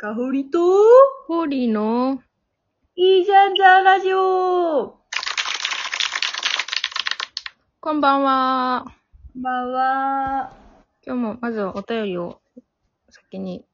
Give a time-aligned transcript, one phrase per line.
[0.00, 0.58] かほりと、
[1.26, 2.22] ホーリーの、
[2.96, 4.98] いいじゃんじゃんラジオ
[7.82, 8.86] こんばんは。
[9.34, 10.52] こんばんは。
[11.04, 12.40] 今日もまずはお便りを
[13.10, 13.66] 先に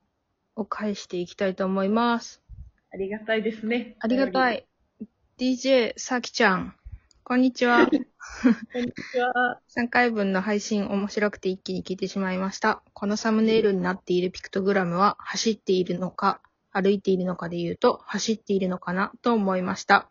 [0.57, 2.43] お返していきたいと思います。
[2.93, 3.95] ありがたいですね。
[4.01, 4.67] ありがたい。
[5.01, 5.06] い。
[5.38, 6.74] DJ さきちゃん。
[7.22, 7.88] こんにちは。
[8.72, 9.61] こんにちは。
[9.77, 12.83] 3回分の配信面白くて一気に聞いてしまいました。
[12.93, 20.11] このサムネイルになっているピクトグラムは走っているのか、歩いているのかで言うと、走っているのかなと思いました。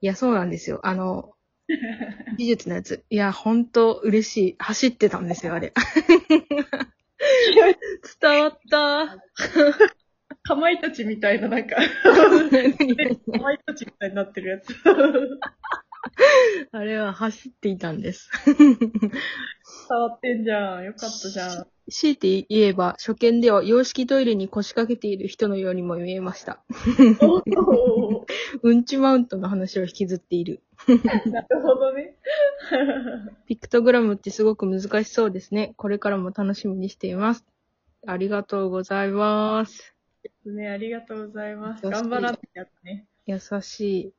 [0.00, 0.80] いや、そうなんですよ。
[0.84, 1.32] あの、
[2.36, 3.04] 美術のやつ。
[3.08, 4.56] いや、ほんと嬉しい。
[4.58, 5.72] 走ってたんですよ、あれ。
[8.20, 9.18] 伝わった。
[10.44, 11.82] かまいたちみたいな、なんか、か
[13.40, 14.74] まいたちみたいになってるやつ。
[16.72, 18.30] あれは走っていたんです。
[18.46, 20.84] 伝わってんじゃん。
[20.84, 21.66] よかったじゃん。
[21.90, 26.62] 強いて言えば、初見では洋式トイレに腰掛けている人のようにも見えました。
[28.62, 30.62] うんちマウントの話を引きずっている。
[31.32, 32.16] なるほどね。
[33.46, 35.74] ピクトグラムってすごく難しそうですね。
[35.76, 37.44] これからも楽しみにしています。
[38.06, 39.94] ありがとうございます。
[40.44, 41.88] ね、ありがとうございます。
[41.88, 43.06] 頑張らなきゃね。
[43.26, 44.12] 優しい。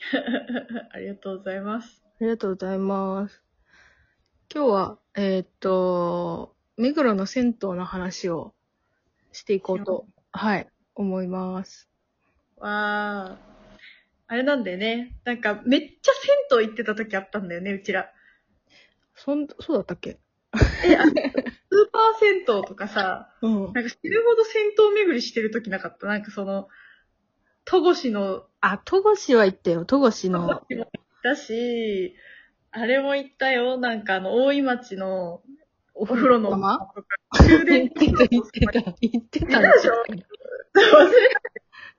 [0.92, 2.02] ありがとうございます。
[2.20, 3.42] ありがとうございます。
[4.52, 8.54] 今日は、えーっと、目黒の銭湯の話を
[9.32, 11.88] していこうと、はい、思います。
[12.56, 13.50] わー。
[14.26, 15.16] あれなんだよね。
[15.24, 16.12] なんか、めっちゃ
[16.50, 18.10] 銭湯行ってた時あったんだよね、うちら。
[19.14, 20.18] そん、そうだったっけ？
[20.84, 21.12] え、あスー
[21.92, 23.72] パー銭湯とかさ、 うん。
[23.72, 26.06] なんか死ぬほど銭湯巡りしてる時なかった？
[26.06, 26.68] なんかその、
[27.64, 29.84] 戸越の、あ、戸越は行ったよ。
[29.84, 30.48] 戸越の。
[30.48, 32.14] 戸越も行ったし、
[32.72, 33.78] あれも行ったよ。
[33.78, 35.42] なんかあの、大井町の
[35.94, 39.60] おお風呂のまとか、終行電ってた、行ってた、行ってた。
[39.60, 39.92] でしょ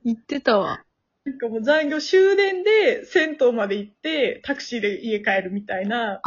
[0.04, 0.84] 行ってたわ。
[1.24, 6.20] なんかもう残業終電で銭湯まで行って、タクシーで家帰るみたいな。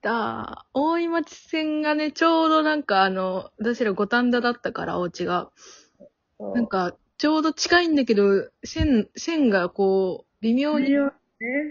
[0.00, 5.50] だ、大井町線がね、ちょうどなんかあの、私ら五反田だったから、お家が。
[6.38, 10.98] なんか、ちょうど近いんだけど、線、線がこう、微妙に、ね。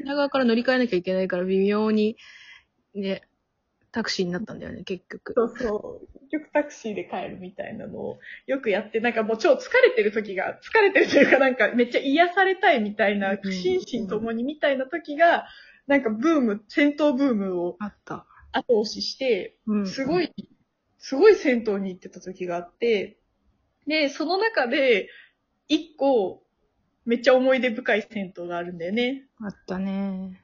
[0.04, 2.18] 裏側から乗り換えなきゃいけないから、微妙に、
[2.94, 3.24] ね、
[3.92, 5.34] タクシーになったんだよね、結局。
[5.36, 6.20] そうそう。
[6.30, 15.48] 結局タクシーで帰るみたいなのをよくやって、なんかもう超疲れてる時が、疲れてるというかなんかめっちゃ癒されたいみたいな、うん心身ともにみたいな時が、
[15.88, 17.78] なんかブーム、戦闘ブームを。
[17.80, 19.88] 後押しして、うん。
[19.88, 20.34] すごい、
[20.98, 23.18] すごい銭湯に行ってた時があって、
[23.88, 25.10] で、その中で、
[25.68, 26.44] 一個、
[27.06, 29.26] めっちゃ思い出深い銭湯があるんだよね。
[29.42, 30.42] あったね。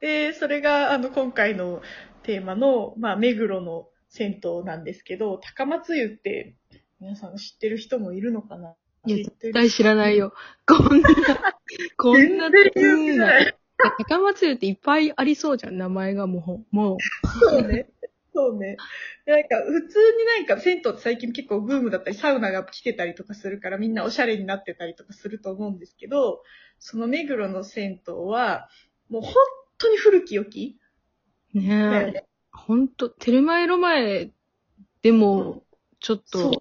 [0.00, 1.82] で、それが、あの、今回の
[2.22, 6.54] テーマの、まあ、目黒の銭湯なんですけど、高松湯って、
[7.00, 8.74] 皆さん知ってる人もいるのかな？
[9.06, 10.32] いや、絶対知らないよ。
[10.66, 11.08] こんな、
[11.96, 13.56] こんな、全然言う気ない。
[14.08, 16.76] 高松湯っていっぱいありそうじゃん、名前がもう。
[16.76, 16.98] も
[17.40, 17.88] そうね。
[18.34, 18.76] そうね。
[19.26, 26.42] でなんか、普通になんか、銭湯って最近結構ブームだったり、サウナが来てたりとかするから、みんなおしゃれになってたりとかすると思うんですけど、
[26.78, 28.68] その目黒の銭湯は、
[29.08, 29.34] もう本
[29.78, 30.78] 当に古き良き。
[31.54, 32.12] ねえ。
[32.12, 32.24] ね。
[32.50, 34.30] ほんと、テルマエロ前
[35.02, 35.62] でも、
[36.00, 36.52] ちょっと、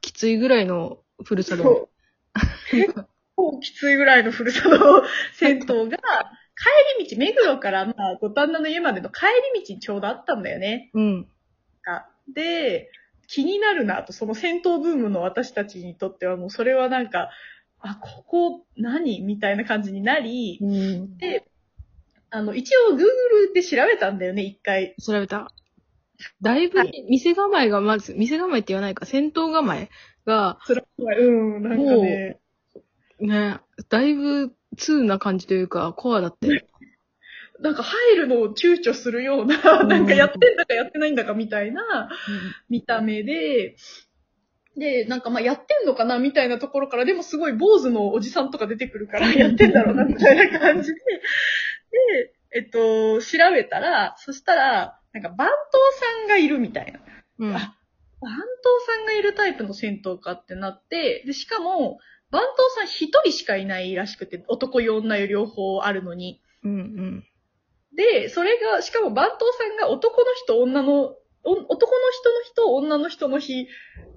[0.00, 1.68] きついぐらいの古さだよ。
[1.68, 1.88] そう。
[2.70, 5.02] 結構きついぐらいの古さの
[5.34, 5.98] 銭湯が、
[6.56, 10.90] 帰り道、目黒から、まあ、五反田の家までの帰り道にちょうどあったんだよね。
[10.94, 11.28] うん。
[11.84, 12.90] がで、
[13.28, 17.30] 気になるなと、その戦闘ブームの私たちにとってはもうそれはなんか、
[17.80, 19.20] あ、ここ何？
[19.20, 21.18] みたいな感じになり、うん。
[21.18, 21.44] で、
[22.30, 24.94] あの、一応 Google で調べたんだよね、一回。
[25.04, 25.52] 調べた。
[26.40, 29.90] だいぶ、店構えがまず、店構えって言わないか、戦闘構え
[30.24, 31.22] が、それは、う
[31.60, 32.40] ん、なんかね、
[33.20, 36.60] ね、だいぶ通な感じというか、コアだったよ。
[37.60, 42.10] なんか入るのを躊躇するような、んなんかやってんだかやってないんだかみたいな
[42.68, 43.76] 見た目で、
[44.76, 55.52] で、なんかまあやってんのかなみたいなところから、でもすごい坊主のおじさんとか出てくるから、やってんだろうなみたいな感じで、で、えっと、調べたら、そしたら、なんか番頭
[56.20, 57.00] さんがいるみたいな。
[57.38, 57.56] うん。
[57.56, 57.75] あ
[59.36, 61.98] タイプの銭湯かってなって、で、しかも、
[62.30, 66.42] 番頭さん一人しかいないらしくて、男よ女よ両方あるのに。
[66.64, 67.24] うんうん。
[67.94, 71.14] で、それが、しかも番頭さんが男の人、女の、
[71.48, 73.68] お男の人の日と女の人の日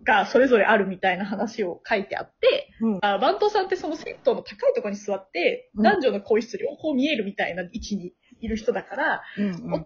[0.04, 3.00] がそれぞれあるみたいな話を書いてあって、うん。
[3.02, 9.84] あ番頭さんってその銭湯の高いところに座って、うん男女の更衣室両方見えるみたいな位置にいる人だから、うん男の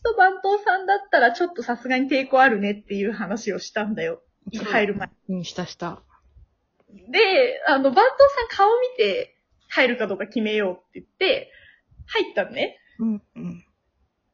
[0.00, 4.20] 人番頭さんだったらちょっとさすがに抵抗あるねっていう話をしたんだよ。
[4.52, 5.08] 入る前。
[5.28, 5.44] うん。
[5.44, 6.02] したした。
[6.88, 9.36] で、あの、番頭さん顔見て
[9.68, 11.52] 入るかどうか決めようって言って、
[12.06, 12.78] 入ったのね。
[12.98, 13.22] うん。
[13.36, 13.64] うん。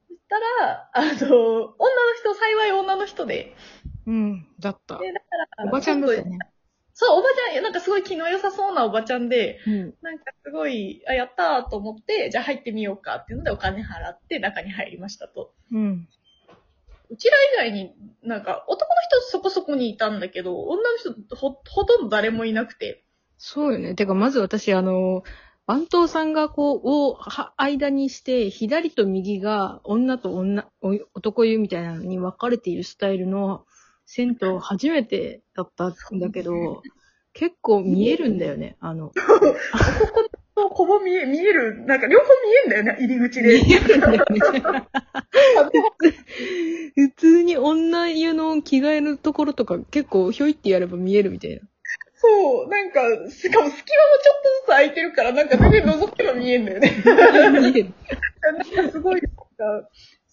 [0.08, 1.74] そしたら、あの、女の
[2.18, 3.54] 人、幸い女の人で、
[4.06, 4.46] うん。
[4.58, 4.98] だった。
[4.98, 5.26] で、だか
[5.58, 6.38] ら、おばちゃんだったね。
[6.94, 9.94] そう、おばちゃん、なんかすごい気の良さそうなおばちゃんで、うん。
[10.00, 15.52] なんかすごい、あ、やったーと思って、じゃあ入ってみようかっていうのでお金払って中に入りましたと。
[15.70, 16.08] うん。
[17.10, 17.36] うちら
[17.66, 23.04] 以外になんか男の人そこそこにいたんだけど、女の人ほ、ほとんど誰もいなくて。
[23.38, 23.94] そうよね。
[23.94, 25.22] てか、まず私、あの、
[25.66, 33.66] 番頭さんがこう、を、は、間にして、左と右が女と女、お男湯みたいなのに分かれているスタイルの
[34.06, 36.82] 銭湯初めてだったんだけど、
[37.32, 38.76] 結構見えるんだよね。
[38.80, 39.56] あの、そう、
[40.76, 42.30] ほぼ見え、見える、なんか両方見
[42.64, 43.62] えんだよね、入り口で。
[43.62, 44.40] 見えるんだよね。
[46.94, 51.62] 普通に女湯の着替えるところとか結構ひょいってやれば見えるみたいな。
[52.16, 53.00] そう、なんか、
[53.30, 53.80] しかも隙間もちょっとず
[54.64, 56.92] つ空いてるから、なんか全然覗けば見えんだよね。
[57.04, 57.14] 見え
[57.82, 57.94] る。
[58.42, 58.52] な
[58.82, 59.30] んかすごい、なん
[59.82, 59.88] か、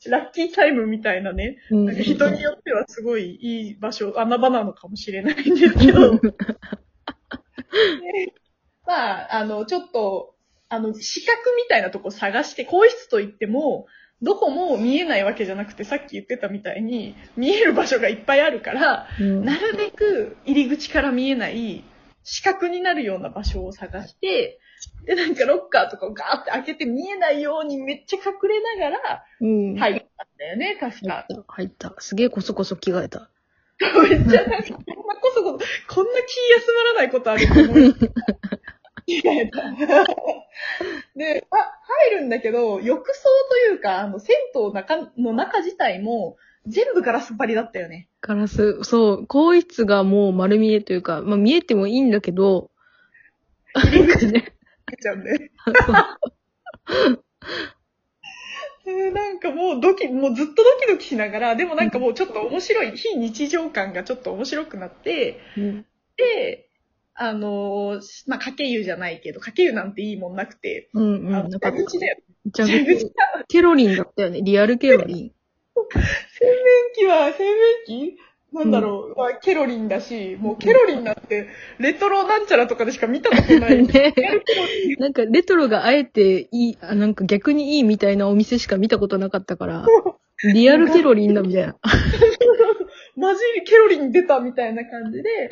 [0.07, 1.55] ラッキータイムみたいなね。
[1.71, 6.19] うんなんか人によってはすごいいい場所、穴場なのかもしれないんですけど。
[8.85, 10.35] でまあ、あの、ちょっと、
[10.69, 13.87] あの、視覚みたいなとこ探して、更衣室といっても、
[14.21, 21.83] どこも見えないわけじゃなくて、さっき言ってたみたいに、見える場所がいっぱいあるから、うんなるべく入り口から見えない、
[22.23, 24.59] 視覚になるような場所を探して、
[25.05, 29.75] で、なんかロッカーとかをガーって開けて見えないようにめっちゃ隠れながらうん。
[29.75, 31.25] 入ったんだよね、確か。
[31.29, 31.53] 入った。
[31.53, 31.95] 入った。
[31.99, 33.29] すげえこそこそ着替えた。
[33.79, 37.95] めっちゃなんか、こんなこそこそ、こんな気休まらないことあると思う。
[39.25, 39.61] えた。
[41.15, 41.55] で、あ、
[42.09, 48.07] 入るんだけど、浴槽というか、あの、銭湯の中の中自体も、全部ガラス張りだったよね。
[48.21, 52.71] ガラス、そう、更衣室がもう丸見えというか、まあ見えてもいいんだけど、
[53.75, 54.53] なんかね、
[55.01, 55.51] ちゃうんで。
[58.85, 66.69] そうで なんかもうドキ、もうずっとドキドキしながら、でもなんかもうちょっと面白い、非日常感がちょっと面白くなって、うんで、
[67.15, 71.35] あのーまあ、かけ湯じゃないけど、かけ湯なんていいもんなくて、うんうん。
[71.35, 72.17] あの蛇口だよ。
[72.55, 73.11] 蛇口
[73.47, 74.41] ケロリンだったよね。
[74.41, 75.31] リアルケロリ
[75.93, 77.45] 洗面器は、洗
[77.87, 78.17] 面器？
[78.53, 81.47] なんだろう、まあ、ケロリンだし、もうケロリンなんて、
[81.79, 83.81] レトロなんちゃらとかでしか見たことない。
[83.81, 83.87] ン。
[83.87, 84.13] ね
[84.99, 89.85] なんかレトロがあえていい、あなんか逆にいいみたいなお店しか見たことなかったから、
[90.53, 91.75] リアルケロリンだみたいな。
[93.17, 95.49] マジケロリン出たみたいな感じで、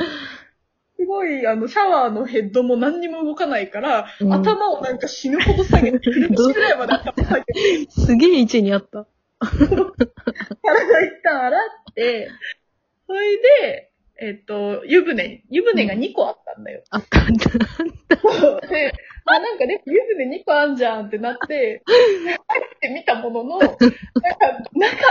[1.01, 9.07] すごい、あの、シャワーのヘッドも何にも動かないから、うん頭をなんか死ぬほど下げて、口ぐらいまで頭下げて、 すげえ位置にあった。
[9.41, 12.29] 体一旦洗って、
[13.07, 16.83] それで、えっと、湯船、湯船が2個あったんだよ。
[16.91, 17.25] あったあっ
[18.61, 18.67] た。
[18.67, 18.93] で、
[19.25, 23.75] あ、なんかね、湯船2個あんじゃんってなって、入ってみたものの、なんか、
[24.75, 25.07] なんか、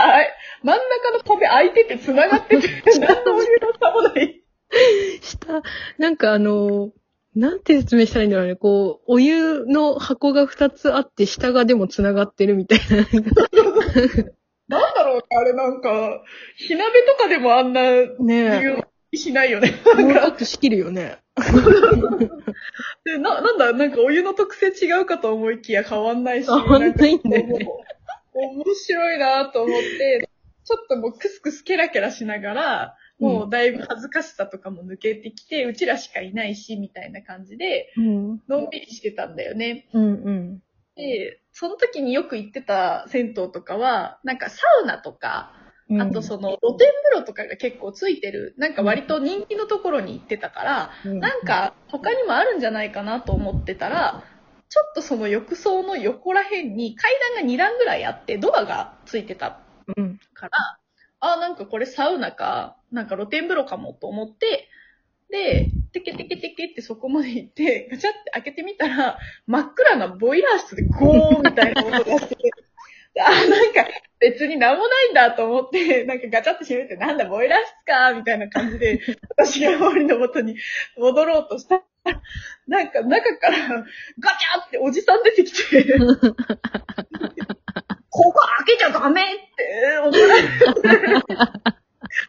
[0.63, 2.67] 真ん中の壁開いてて繋がってて、
[2.99, 4.30] 何のお湯の差もない。
[5.51, 5.63] 下、
[5.97, 6.91] なんかあの、
[7.35, 8.55] なんて説明したらいいんだろうね。
[8.55, 12.97] こう、お湯の箱が2つあって、下がでも繋がってるみたいな。
[14.67, 16.23] なんだろうね、あれなんか、
[16.57, 19.73] 火鍋とかでもあんな理ね由しないよね。
[19.97, 20.01] え。
[20.01, 21.17] もうちょっと仕切るよね。
[23.03, 27.85] でな、なんだ、なんかお湯の特性違うかと思いきや変わんないし、変わんないんだよねなんかこ
[28.33, 30.29] う面白いなと思って、
[30.63, 38.41] ちょっともうクスクスケラケラしながら、もうだいぶ恥ずかしさとかも抜けてきて、うちらしかいないし、みたいな感じで、うん。
[38.47, 39.87] のんびりしてたんだよね。
[39.93, 40.63] うんうん。
[40.95, 45.53] で、その時によく行ってた銭湯とかは、なんかサウナとか、
[45.99, 54.23] あとその露天風呂とかが結構ついてる、なんか割と人気のところに行ってたから、うん、なんか他にもあるんじゃないかなと思ってたら、
[54.69, 59.59] ちょっとその浴槽の横ら辺に階段が2段ぐらいあってドアがついてた
[59.97, 60.19] うん。
[60.33, 60.79] から、
[61.21, 64.67] あ、なんかこれサウナか、なんか露天風呂かもと思って、
[65.29, 72.35] で、テケテケテケってそこまで行って、ガチャって開けてみたら、真っ暗なボイラー室でゴーみたいな音がして、
[73.19, 73.87] あ、なんか
[74.19, 78.99] 別になんもないんだと思って、なんかガチャって閉めて、なんだボイラー室かみたいな感じで、
[79.37, 80.57] 私が森の元に
[80.97, 81.83] 戻ろうとした。
[82.03, 82.21] ら、
[82.67, 83.57] なんか中から
[84.19, 85.85] ガチャっておじさん出てきて、
[88.23, 89.25] ここ開けちゃダメっ
[89.55, 90.47] て怒られて、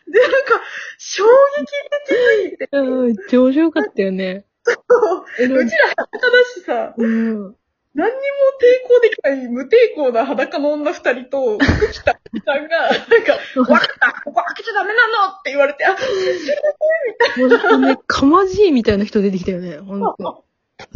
[0.09, 0.61] で、なんか、
[0.99, 1.67] 衝撃
[2.07, 3.09] 的すぎて、う。
[3.11, 4.45] ん、上手かったよね。
[4.65, 5.67] う。
[5.69, 7.57] ちら裸だしさ、うん。
[7.95, 8.17] 何にも
[8.59, 13.23] 抵抗できない無抵抗な裸の女二人と、服着たおじさんが、なん。
[13.23, 13.33] か、
[13.73, 20.45] わかったここ開けちゃダメなのって言われて、あ、すいませんみたほんとね、かまじいみたいな人出てきたよね、ほんと。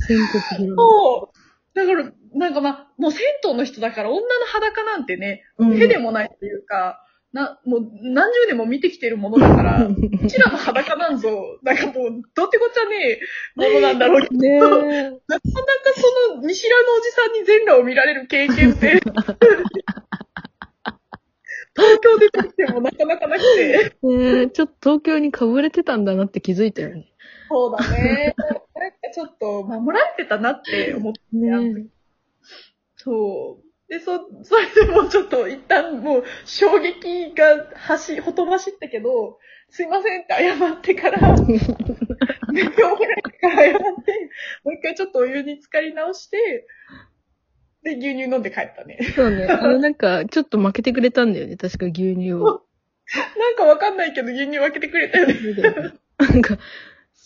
[0.07, 1.36] 千国広そう。
[1.77, 7.03] だから、なんかまあ、もう銭湯の人だから女の裸なんてね、うん手でもないというか、
[7.35, 9.95] な、もう何十年も見てきてるものだから、う
[10.27, 11.95] ちらの裸なんぞ、なんかもう、
[12.35, 13.21] どうってこっちゃねえ
[13.57, 14.59] ものなんだろうけど、ねえ。
[14.59, 15.21] なかなか
[16.29, 19.03] その見知らぬおじさんに全裸を見られる経験って、
[21.77, 23.95] 東京出てきてもなかなかなくて。
[24.03, 27.13] ねえ、ちょっと東京にかぶれてたんだなって気づいたよね。
[27.51, 28.35] そうだね。
[29.17, 31.87] ちょっと守られてたなって思って、ね
[32.97, 33.91] そう。
[33.91, 39.39] で、そ、 それでもうちょっと一旦もう衝撃が走、ほとばしったけど、
[39.71, 44.31] すいませんって謝ってから、で、今日ぐらいから謝って、
[44.65, 46.67] もう一回ちょっとお湯に浸かり直して、
[47.85, 48.99] で、牛乳飲んで帰ったね。
[49.15, 49.47] そうね。
[49.47, 51.57] あの、なんか、ちょっと負けてくれたんだよね。
[51.57, 52.67] 確か牛乳を。
[53.39, 55.35] なんかわかんないけど牛乳分けてくれたよね。
[56.19, 56.59] なんか、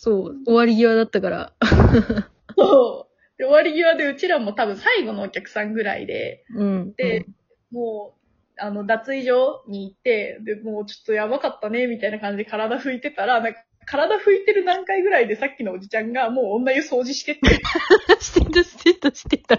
[0.03, 1.53] そう、終わり際だったから。
[2.57, 3.37] そう。
[3.37, 6.93] で、終わり際でうちらも多分最後のお客さんぐらいで、うん。
[6.95, 7.27] で、
[7.71, 8.21] もう、
[8.57, 17.41] あの、脱衣所に行って、で、もうちょっとやばかったね、みたいな感じで体拭いてたら、なんか、体拭いてる段階ぐらいでさっきのおじちゃんがもう女湯掃除してて、
[18.19, 19.57] してた、してた、してた。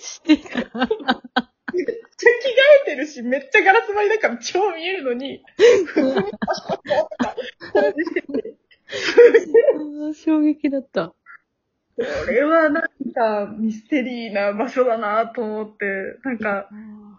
[0.00, 0.58] してた。
[1.74, 5.42] めっちゃ着替えてるし、めっちゃガラス張りだから超見えるのに、
[5.86, 7.34] 普通にパシャッとか
[7.74, 8.59] 掃除してて、
[10.14, 11.14] 衝撃だった。
[11.96, 16.68] これはなんかミステリーな場所だなと思って、なんか、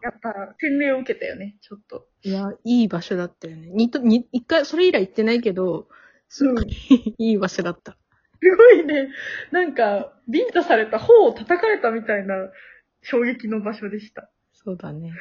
[0.02, 2.08] やっぱ洗礼を受けたよね、ちょっと。
[2.24, 3.68] いや、いい場所だったよね。
[3.68, 5.88] にと、に、一回、それ以来行ってないけど、
[6.30, 6.68] すごい
[7.20, 7.98] いい場所だった。
[8.42, 9.10] すごいね、
[9.52, 12.36] なんか、ビンタされた方を叩かれたみたいな
[13.04, 14.32] 衝撃の場所でした。
[14.54, 15.12] そうだね。